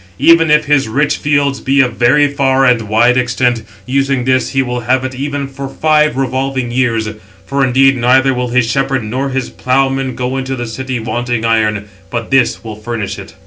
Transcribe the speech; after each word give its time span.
Even 0.17 0.49
if 0.49 0.65
his 0.65 0.87
rich 0.87 1.17
fields 1.17 1.59
be 1.61 1.79
of 1.79 1.93
very 1.93 2.27
far 2.27 2.65
and 2.65 2.89
wide 2.89 3.17
extent, 3.17 3.61
using 3.85 4.25
this 4.25 4.49
he 4.49 4.63
will 4.63 4.79
have 4.79 5.05
it 5.05 5.13
even 5.13 5.47
for 5.47 5.69
five 5.69 6.17
revolving 6.17 6.71
years; 6.71 7.07
for 7.45 7.63
indeed 7.63 7.95
neither 7.95 8.33
will 8.33 8.47
his 8.49 8.65
shepherd 8.67 9.03
nor 9.03 9.29
his 9.29 9.51
ploughman 9.51 10.15
go 10.15 10.37
into 10.37 10.55
the 10.55 10.65
city 10.65 10.99
wanting 10.99 11.45
iron, 11.45 11.85
but 12.09 12.31
[this] 12.31 12.63
will 12.63 12.75
furnish 12.75 13.19
it." 13.19 13.35